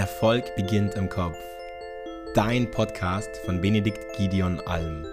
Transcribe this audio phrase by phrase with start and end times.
[0.00, 1.36] Erfolg beginnt im Kopf.
[2.34, 5.04] Dein Podcast von Benedikt Gideon Alm.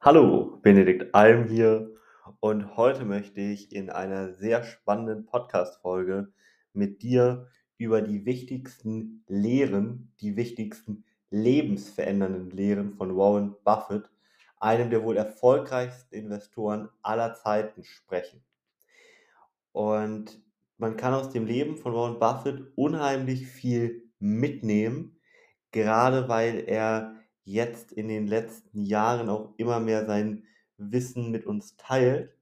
[0.00, 1.90] Hallo, Benedikt Alm hier
[2.38, 6.32] und heute möchte ich in einer sehr spannenden Podcast-Folge
[6.72, 7.48] mit dir
[7.78, 14.08] über die wichtigsten Lehren, die wichtigsten lebensverändernden Lehren von Warren Buffett
[14.60, 18.44] einem der wohl erfolgreichsten Investoren aller Zeiten sprechen.
[19.72, 20.40] Und
[20.76, 25.20] man kann aus dem Leben von Warren Buffett unheimlich viel mitnehmen,
[25.72, 30.44] gerade weil er jetzt in den letzten Jahren auch immer mehr sein
[30.76, 32.34] Wissen mit uns teilt.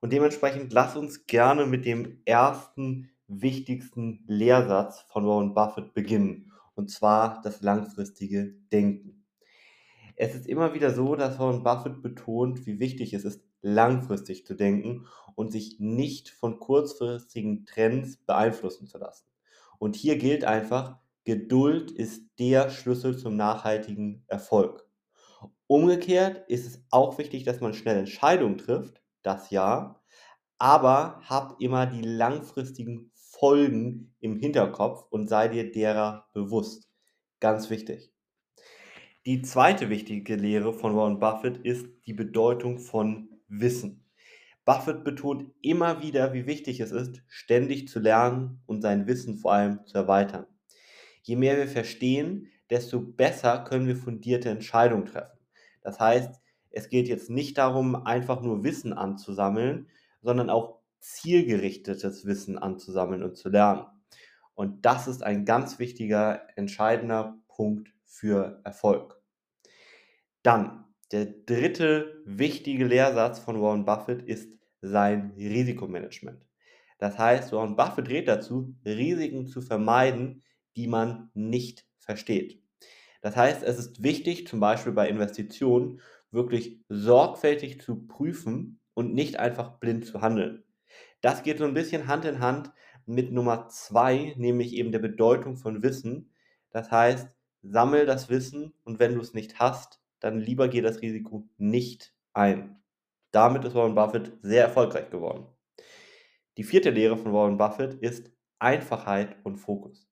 [0.00, 6.90] Und dementsprechend lass uns gerne mit dem ersten wichtigsten Lehrsatz von Warren Buffett beginnen, und
[6.90, 9.23] zwar das langfristige Denken.
[10.16, 14.54] Es ist immer wieder so, dass Warren Buffett betont, wie wichtig es ist, langfristig zu
[14.54, 19.26] denken und sich nicht von kurzfristigen Trends beeinflussen zu lassen.
[19.78, 24.86] Und hier gilt einfach, Geduld ist der Schlüssel zum nachhaltigen Erfolg.
[25.66, 30.02] Umgekehrt ist es auch wichtig, dass man schnell Entscheidungen trifft, das ja,
[30.58, 36.90] aber hab immer die langfristigen Folgen im Hinterkopf und sei dir derer bewusst.
[37.40, 38.13] Ganz wichtig.
[39.26, 44.04] Die zweite wichtige Lehre von Warren Buffett ist die Bedeutung von Wissen.
[44.66, 49.54] Buffett betont immer wieder, wie wichtig es ist, ständig zu lernen und sein Wissen vor
[49.54, 50.44] allem zu erweitern.
[51.22, 55.38] Je mehr wir verstehen, desto besser können wir fundierte Entscheidungen treffen.
[55.80, 59.88] Das heißt, es geht jetzt nicht darum, einfach nur Wissen anzusammeln,
[60.20, 63.86] sondern auch zielgerichtetes Wissen anzusammeln und zu lernen.
[64.54, 69.13] Und das ist ein ganz wichtiger, entscheidender Punkt für Erfolg.
[70.44, 76.44] Dann, der dritte wichtige Lehrsatz von Warren Buffett ist sein Risikomanagement.
[76.98, 80.42] Das heißt, Warren Buffett rät dazu, Risiken zu vermeiden,
[80.76, 82.62] die man nicht versteht.
[83.22, 89.38] Das heißt, es ist wichtig, zum Beispiel bei Investitionen, wirklich sorgfältig zu prüfen und nicht
[89.38, 90.62] einfach blind zu handeln.
[91.22, 92.70] Das geht so ein bisschen Hand in Hand
[93.06, 96.34] mit Nummer zwei, nämlich eben der Bedeutung von Wissen.
[96.68, 97.30] Das heißt,
[97.62, 102.14] sammel das Wissen und wenn du es nicht hast, dann lieber geh das Risiko nicht
[102.32, 102.82] ein.
[103.30, 105.46] Damit ist Warren Buffett sehr erfolgreich geworden.
[106.56, 110.08] Die vierte Lehre von Warren Buffett ist Einfachheit und Fokus.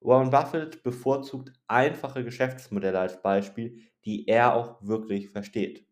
[0.00, 5.86] Warren Buffett bevorzugt einfache Geschäftsmodelle als Beispiel, die er auch wirklich versteht.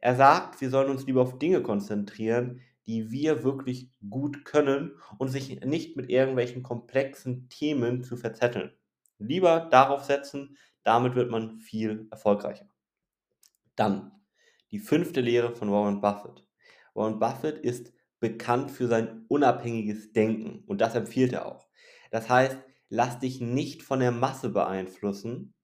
[0.00, 5.28] Er sagt, wir sollen uns lieber auf Dinge konzentrieren, die wir wirklich gut können und
[5.28, 8.72] sich nicht mit irgendwelchen komplexen Themen zu verzetteln.
[9.18, 12.68] Lieber darauf setzen, damit wird man viel erfolgreicher.
[13.76, 14.12] Dann
[14.70, 16.46] die fünfte Lehre von Warren Buffett.
[16.94, 21.68] Warren Buffett ist bekannt für sein unabhängiges Denken und das empfiehlt er auch.
[22.10, 25.54] Das heißt, lass dich nicht von der Masse beeinflussen,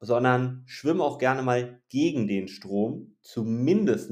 [0.00, 4.10] sondern schwimm auch gerne mal gegen den Strom, zumindest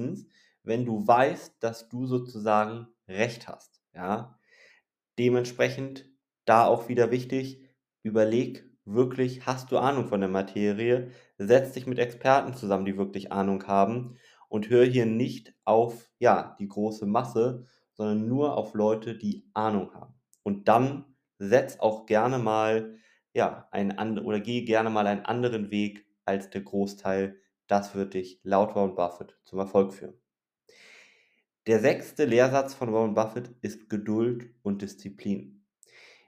[0.63, 3.83] wenn du weißt, dass du sozusagen recht hast.
[3.95, 4.39] Ja?
[5.19, 6.09] Dementsprechend
[6.45, 7.63] da auch wieder wichtig,
[8.03, 13.33] überleg wirklich, hast du Ahnung von der Materie, setz dich mit Experten zusammen, die wirklich
[13.33, 14.17] Ahnung haben
[14.49, 19.95] und hör hier nicht auf, ja, die große Masse, sondern nur auf Leute, die Ahnung
[19.95, 20.15] haben.
[20.43, 22.97] Und dann setz auch gerne mal,
[23.33, 27.41] ja, einen oder geh gerne mal einen anderen Weg als der Großteil.
[27.67, 30.15] Das wird dich laut Warren Buffett zum Erfolg führen.
[31.67, 35.62] Der sechste Lehrsatz von Warren Buffett ist Geduld und Disziplin.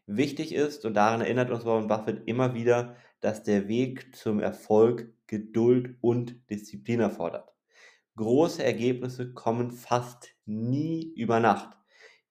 [0.07, 5.13] Wichtig ist, und daran erinnert uns Warren Buffett immer wieder, dass der Weg zum Erfolg
[5.27, 7.55] Geduld und Disziplin erfordert.
[8.17, 11.77] Große Ergebnisse kommen fast nie über Nacht.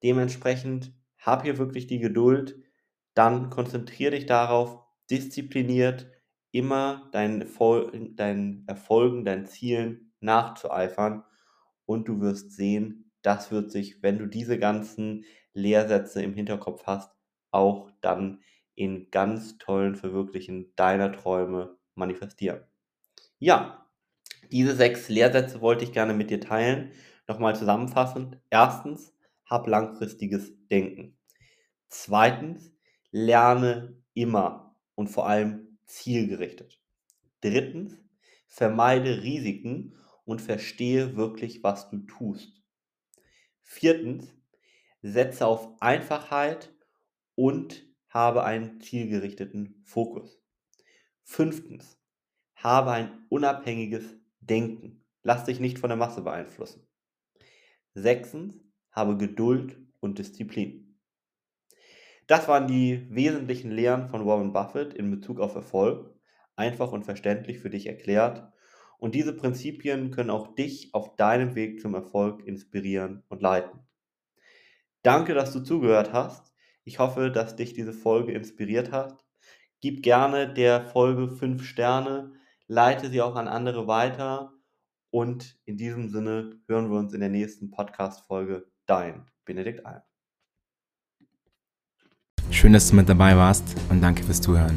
[0.04, 2.62] Dementsprechend hab hier wirklich die Geduld,
[3.16, 4.80] dann konzentriere dich darauf,
[5.10, 6.12] diszipliniert
[6.52, 11.24] immer deinen, Erfol deinen Erfolgen, deinen Zielen nachzueifern
[11.86, 17.12] und du wirst sehen, das wird sich, wenn du diese ganzen Lehrsätze im Hinterkopf hast,
[17.54, 18.42] auch dann
[18.76, 22.62] in ganz tollen Verwirklichen deiner Träume manifestieren.
[23.40, 23.88] Ja,
[24.52, 26.92] diese sechs Lehrsätze wollte ich gerne mit dir teilen.
[27.28, 28.40] Nochmal zusammenfassend.
[28.50, 29.14] Erstens,
[29.46, 31.18] hab langfristiges Denken.
[31.90, 32.74] Zweitens,
[33.12, 36.82] lerne immer und vor allem zielgerichtet.
[37.42, 37.98] Drittens,
[38.48, 39.96] vermeide Risiken
[40.26, 42.64] und verstehe wirklich, was du tust.
[43.64, 44.34] Viertens,
[45.02, 46.73] setze auf Einfachheit
[47.36, 50.42] und habe einen zielgerichteten Fokus.
[51.24, 52.00] Fünftens,
[52.56, 54.04] habe ein unabhängiges
[54.40, 55.06] Denken.
[55.24, 56.88] Lass dich nicht von der Masse beeinflussen.
[57.94, 58.56] Sechstens,
[58.92, 61.00] habe Geduld und Disziplin.
[62.28, 66.14] Das waren die wesentlichen Lehren von Warren Buffett in Bezug auf Erfolg,
[66.56, 68.52] einfach und verständlich für dich erklärt.
[68.98, 73.82] Und diese Prinzipien können auch dich auf deinem Weg zum Erfolg inspirieren und leiten.
[75.02, 76.53] Danke, dass du zugehört hast.
[76.86, 79.24] Ich hoffe, dass dich diese Folge inspiriert hat.
[79.80, 82.34] Gib gerne der Folge 5 Sterne,
[82.68, 84.52] leite sie auch an andere weiter
[85.10, 88.66] und in diesem Sinne hören wir uns in der nächsten Podcast-Folge.
[88.86, 90.02] Dein Benedikt Alm.
[92.50, 94.76] Schön, dass du mit dabei warst und danke fürs Zuhören.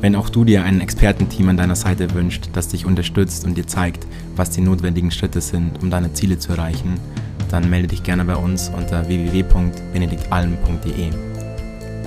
[0.00, 3.66] Wenn auch du dir ein Expertenteam an deiner Seite wünscht, das dich unterstützt und dir
[3.66, 4.06] zeigt,
[4.36, 7.00] was die notwendigen Schritte sind, um deine Ziele zu erreichen,
[7.50, 11.10] dann melde dich gerne bei uns unter www.benediktalm.de.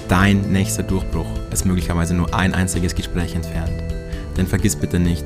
[0.08, 3.84] Dein nächster Durchbruch ist möglicherweise nur ein einziges Gespräch entfernt.
[4.38, 5.26] Denn vergiss bitte nicht,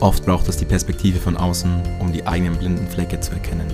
[0.00, 3.66] oft braucht es die Perspektive von außen, um die eigenen blinden Flecke zu erkennen.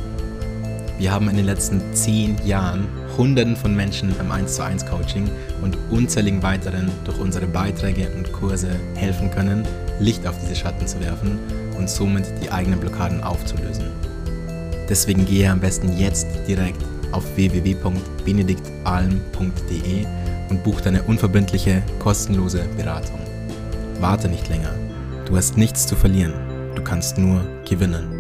[0.98, 5.30] Wir haben in den letzten zehn Jahren Hunderten von Menschen im 1 zu 1 Coaching
[5.62, 9.66] und unzähligen weiteren durch unsere Beiträge und Kurse helfen können,
[10.00, 11.38] Licht auf diese Schatten zu werfen
[11.76, 14.07] und somit die eigenen Blockaden aufzulösen.
[14.88, 16.82] Deswegen gehe am besten jetzt direkt
[17.12, 20.06] auf www.benediktalm.de
[20.50, 23.20] und buch deine unverbindliche, kostenlose Beratung.
[24.00, 24.74] Warte nicht länger.
[25.26, 26.32] Du hast nichts zu verlieren.
[26.74, 28.17] Du kannst nur gewinnen.